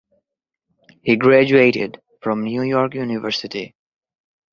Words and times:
He 1.03 1.15
graduated 1.15 2.01
from 2.21 2.41
New 2.41 2.63
York 2.63 2.95
University. 2.95 3.75